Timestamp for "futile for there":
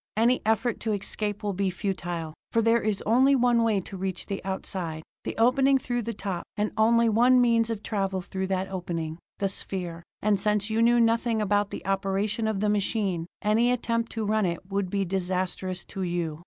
1.69-2.81